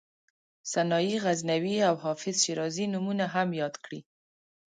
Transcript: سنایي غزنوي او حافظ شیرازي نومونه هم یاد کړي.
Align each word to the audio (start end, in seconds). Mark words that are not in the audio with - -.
سنایي 0.73 1.15
غزنوي 1.23 1.75
او 1.89 1.95
حافظ 2.03 2.35
شیرازي 2.43 2.85
نومونه 2.93 3.25
هم 3.33 3.47
یاد 3.61 3.75
کړي. 3.85 3.99